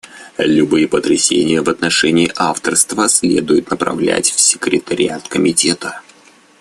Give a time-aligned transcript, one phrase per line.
[0.39, 6.01] Любые пояснения в отношении авторства следует направлять в секретариат Комитета.